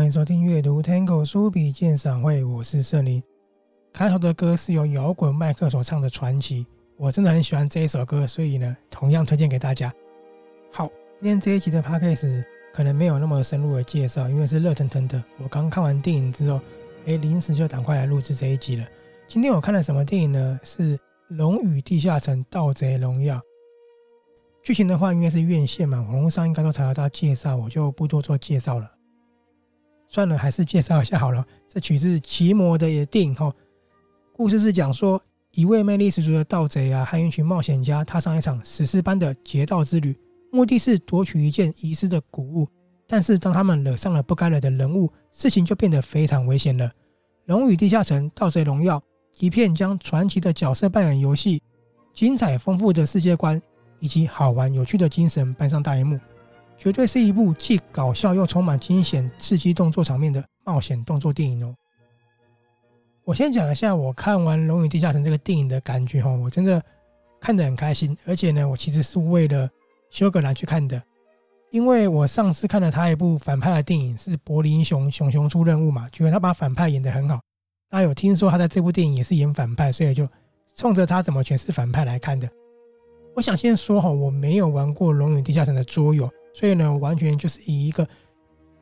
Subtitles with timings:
[0.00, 3.22] 欢迎收听阅读 Tango 书笔鉴赏会，我是圣灵。
[3.92, 6.64] 开头的歌是由摇滚麦克所唱的《传奇》，
[6.96, 9.92] 我真的很喜欢这一首歌，所以呢，同样推荐给大家。
[10.72, 10.86] 好，
[11.20, 15.22] 今天这一集的 Podcast 可能没有那么深入的介绍，因为是热腾腾的。
[15.36, 16.58] 我刚看完电影之后，
[17.04, 18.88] 哎，临时就赶快来录制这一集了。
[19.26, 20.58] 今天我看了什么电影呢？
[20.62, 20.96] 是
[21.28, 23.36] 《龙与地下城：盗贼荣耀》。
[24.62, 28.90] 剧情的话，因为是院线嘛，网络上应该都查得到介绍，我就不多做介绍了。
[30.10, 31.42] 算了，还是介绍一下好了。
[31.68, 33.54] 这取自奇摩的电影后，
[34.34, 40.14] 故事是讲说一位魅力十足的盗贼啊，和一群冒险家踏上一场史诗般的劫盗之旅，
[40.50, 42.68] 目的是夺取一件遗失的古物。
[43.06, 46.86] 但是当他们惹上了不该惹的人物，事情就变得非常危险了。
[47.46, 48.98] 《龙与地下城：盗贼荣耀》
[49.38, 51.62] 一片将传奇的角色扮演游戏、
[52.12, 53.60] 精彩丰富的世界观。
[54.02, 56.18] 以及好玩有趣的精神搬上大荧幕，
[56.80, 61.74] 绝对是一部既搞笑又充满惊险刺激动作场面的冒险动作电影哦。
[63.22, 66.82] 我先讲一下我看完《龙与地下城》这个电影的感觉哈，我真的
[67.38, 69.68] 看得很开心，而且呢，我其实是为了
[70.10, 71.00] 休格兰去看的，
[71.70, 77.38] 因为我上次看了他一部反派的电影是《柏林熊熊熊出任务》嘛，觉得他把反派演得很好。
[77.90, 80.26] 那有听说他在这部电影也是演反派，所以就
[80.74, 82.48] 冲着他怎么诠释反派来看的。
[83.36, 88.06] 我想先说哈，我没有玩过《龙与地下城》的桌游，所以呢，完全就是以一个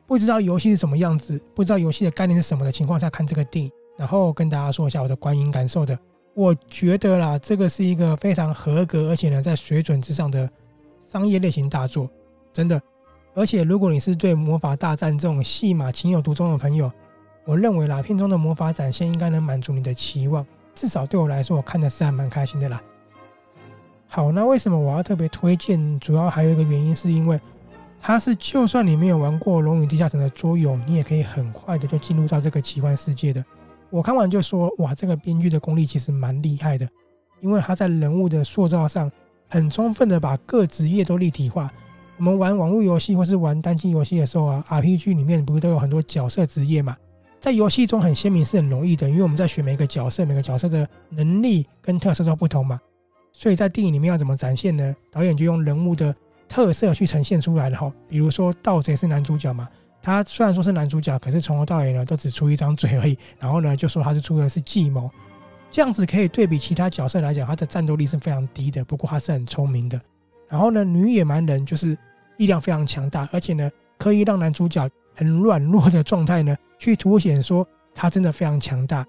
[0.05, 5.97] 不知道游戏是什么样子，不知道游戏的概念是什么的情况下看这个电影，然后跟大家说一下我的观影感受的。
[6.33, 10.49] 我觉得啦，这个是一个非常合格，而且呢，在水准之上的
[11.07, 12.09] 商业类型大作，
[12.53, 12.81] 真的。
[13.35, 16.91] 而且如果你是对魔法大战这种戏码情有独钟的朋友，
[17.45, 22.81] 我认为啦，片中的魔法展现应该能满足你的期望，至少对我来说，我看的是还蛮开心的啦。
[24.07, 25.99] 好，那为什么我要特别推荐？
[25.99, 27.39] 主要还有一个原因，是因为
[28.01, 33.43] 它是就算你没有玩过《龙与地下城》的桌游，你也可以很快的就进入到这个奇幻世界的。
[33.89, 36.87] 我看完就说，哇，这个编剧的功力其实蛮厉害的，
[37.39, 39.11] 因为他在人物的塑造上
[39.47, 41.71] 很充分的把各职业都立体化。
[42.17, 46.95] 我们玩网络游戏或是玩单机游戏的时候啊，RPG 里面不是都有很多角色职业嘛？
[47.39, 52.79] 在游戏中很鲜明是很容易的，因为我们在选每个角色，每个角色的能力跟特色都不同嘛。
[53.31, 54.95] 所以在电影里面要怎么展现呢？
[55.11, 56.13] 导演就用人物的
[56.49, 57.89] 特色去呈现出来的哈。
[58.09, 59.69] 比如说盗贼是男主角嘛，
[60.01, 63.17] 他虽然说是男主角，可是从头到尾呢都只出一张嘴而已。
[63.39, 65.09] 然后呢就说他是出的是计谋，
[65.71, 68.83] 这样子可以对比其他角色来讲，他的战斗力是非常低的。
[68.83, 70.01] 不过他是很聪明的。
[70.49, 71.97] 然后呢，女野蛮人就是
[72.37, 79.05] 力量非常强大，而且呢可以让男主角很软弱的状态呢去凸显说他真的非常强大。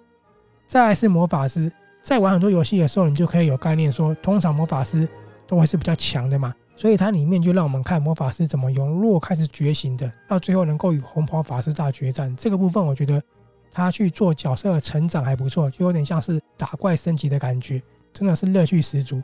[0.67, 1.73] 再来是魔法师。
[2.03, 5.07] 在玩很多游戏的时候，你就可以有概念说，通常魔法师
[5.47, 6.51] 都会是比较强的嘛，
[6.81, 12.35] 所以它里面就让我们看魔法师怎么由弱开始觉醒的，到最后能够与红袍法师大决战。
[12.35, 13.23] 这个部分我觉得
[13.71, 17.83] 他去做角色的成长还不错，就有点像是打怪升级的感觉，
[18.15, 19.23] 真的是乐趣十足。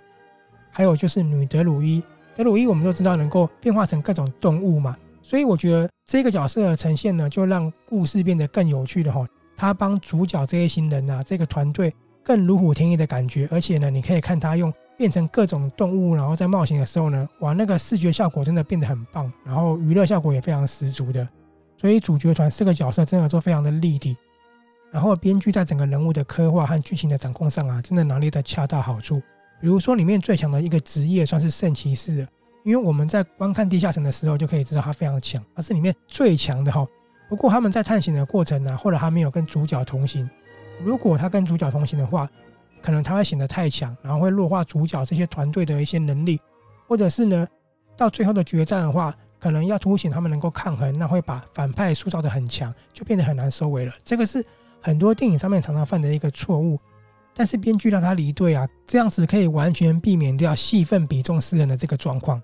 [0.71, 2.03] 还有就是女德鲁伊，
[2.35, 9.27] 德鲁伊我们都知道能够变化成各种动物嘛，所以我觉得这个角色的呈现呢，就让故事变得更有趣的哈。
[9.57, 11.91] 他帮主角这一行人啊，这个团队。
[12.23, 21.29] 更如虎添翼的感觉，而且呢，你可以看他用变成各种动物，然后在冒险的时候呢，哇，那个视觉效果真的变得很棒，然后娱乐效果也非常十足的。
[21.77, 24.17] 所以主角团四个角色真的都非常的立体，
[24.91, 29.21] 然后编剧在整个人物的刻画和剧情的掌控上啊，真的拿捏得恰到好处。
[29.61, 32.27] 比如说里面最强的一个职业算是圣骑士，
[32.65, 36.87] 因为我们在观看地下城的时候就可以知道他非常强，他是里面最强的哈。
[37.29, 40.29] 不过他们在探险的过程呢，后来他没有跟主角同行。
[40.83, 42.29] 如果他跟主角同行的话，
[42.83, 46.41] 可能他会显得太强，然后会弱化主角这些团队的一些能力，
[46.87, 47.47] 或者是呢，
[47.97, 53.93] 到最后的决战的话，可能要凸显他们能够抗衡，那会把反派塑造的很强，就变得很难收尾了。
[54.05, 54.45] 这个是
[54.81, 56.79] 很多电影上面常常犯的一个错误，
[57.35, 62.43] 但是编剧让他离队啊，这样子可以完全避免掉戏份比重失衡的这个状况。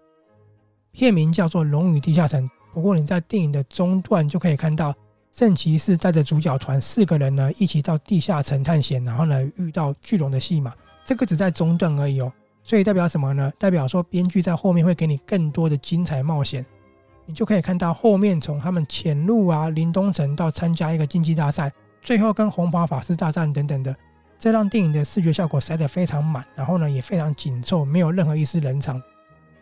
[0.90, 2.44] 片名叫做《龙与地下城》，
[2.74, 4.94] 不过你在电影的中段就可以看到。
[5.32, 10.74] 圣骑士带着主角团四个人呢，一起到地下城探险，然后呢遇到巨龙的戏码，
[11.06, 12.30] 这个只在中段而已哦。
[12.62, 13.50] 所以代表什么呢？
[13.58, 16.64] 代表说编剧在后面会给你更多的精彩冒险，
[17.24, 23.96] 你就可以看到后面从他们潜入啊林东城到参加一个竞技大赛，最后跟红袍法师大战等等的，
[24.38, 29.02] 这让电影的视觉效果塞得非常满，然后呢也非常紧凑，没有任何一丝冷场。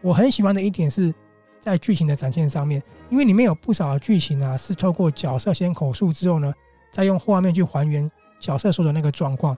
[0.02, 1.14] 我很喜欢的一点是。
[1.60, 6.52] 在剧情的展现上面，因为里面有不少的剧情啊，是透过角色先口述之后呢，
[6.90, 8.10] 再用画面去还原
[8.40, 9.56] 角色说的那个状况，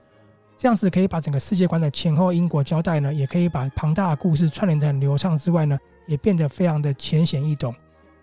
[0.57, 7.73] 这样子可以把整个世界观的前后因果交代呢，也可以把庞大的故事串联得很流畅之外呢，也变得非常的浅显易懂。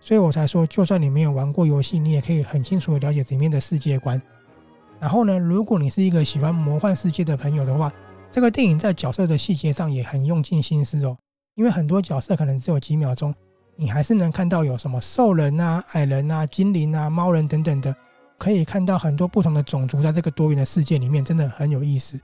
[0.01, 4.21] 所以我才说，就算你没有玩过游戏，你也可以很清楚的了解里面的世界观。
[4.99, 7.93] 然后呢，如果你是一个喜欢魔幻世界的朋友的话，
[8.31, 11.17] 这个电影在角色的细节上也很用尽心思哦。
[11.55, 13.35] 因为很多角色可能只有几秒钟，
[13.81, 17.97] 你还是能看到有什么兽人啊、矮人啊、精灵啊、猫人等等的，
[18.37, 22.21] 可以看到很多不同的种族在这个多元的世界里面，真的很有意思。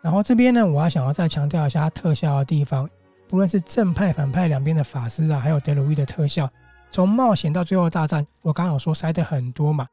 [0.00, 2.88] 然后这边呢，我还想要再强调一下它特效的地方，
[3.28, 6.48] 不论是正派、反派两边的法师啊，还有德鲁伊的特效，
[6.90, 9.86] 从冒险到最后大战，我刚刚有说塞的很多嘛。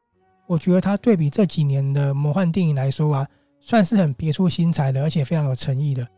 [0.46, 3.26] 我觉得它对比这几年的魔幻电影来说啊，
[3.60, 6.08] 算是很别出心裁的，而且非常有诚意的。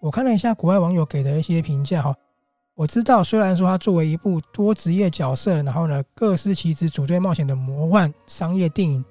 [0.00, 2.14] 我看了一下国外网友给的一些评价哈，
[2.78, 9.04] 我知道虽然说它作为一部多职业角色，然后呢各司其职组队冒险的魔幻商业电影，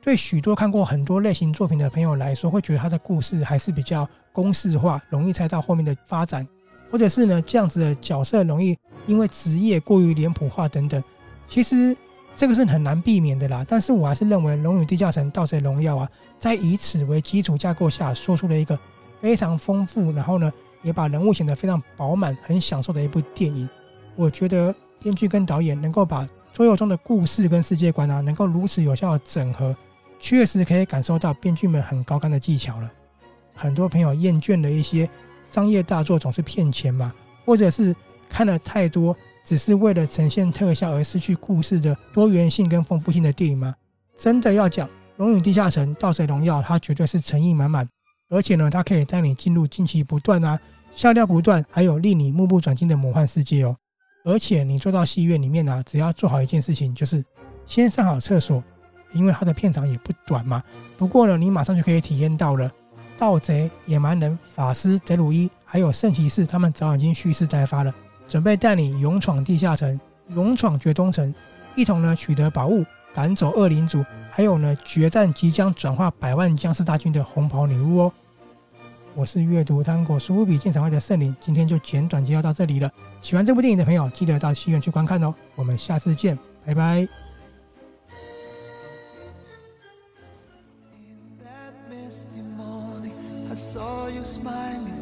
[0.00, 6.48] 对许多看过很多类型作品的朋友来说，会觉得它的故事还是比较公式化，容易猜到后面的发展，
[6.90, 8.74] 或者是呢这样子的角色容易
[9.04, 11.04] 因为职业过于脸谱化等等。
[11.46, 11.94] 其实。
[12.36, 16.08] 这个是很难避免的啦，但是我还是认为《龙与地下城：盗贼荣耀》啊，
[16.38, 18.78] 在以此为基础架构下，说出了一个
[19.20, 20.50] 非常丰富，然后呢，
[20.82, 23.68] 也把人物显得非常饱满、很享受的一部电影。
[24.16, 29.76] 我觉得编剧跟导演能够把桌游中的故事跟世界观啊，能够如此有效的整合，
[30.18, 32.90] 确实可以感受到编剧们很高干的技巧了。
[33.54, 35.08] 很多朋友厌倦了一些
[35.44, 37.12] 商业大作总是骗钱嘛，
[37.44, 37.94] 或者是
[38.28, 39.16] 看了太多。
[39.42, 43.74] 只是为了呈现特效而失去故事的多元性跟丰富性的电影吗？
[44.14, 44.86] 真的要讲
[45.16, 47.88] 《龙与地下城：盗贼荣耀》，它绝对是诚意满满，
[48.30, 50.58] 而且呢，它可以带你进入惊奇不断啊、
[50.94, 53.76] 笑料不断，还有令你目不转睛的魔幻世界哦。
[54.24, 57.24] 而且你坐到戏院里面啊，只要做好一件事情，就是
[57.66, 58.62] 先上好厕所，
[59.12, 60.62] 因为它的片长也不短嘛。
[60.96, 62.70] 不过呢，你马上就可以体验到了
[63.18, 67.94] 盗贼、野蛮人、法师德鲁伊，还有圣骑士，他们早已经蓄势待发了。
[68.28, 69.98] 准备带你勇闯地下城，
[70.28, 71.34] 勇闯绝冬城，
[71.74, 78.12] 一同呢取得宝物，赶走恶灵族，还有呢决战即将转化百万僵尸大军的红袍女巫哦。
[79.14, 82.90] 我是阅读糖果书比鉴赏会的圣灵，今天就简短介绍到这里了。
[83.20, 85.34] 喜欢这部电影的朋友，记得到戏院去观看哦。
[85.56, 87.08] 我们下次见，拜拜。
[94.42, 94.99] In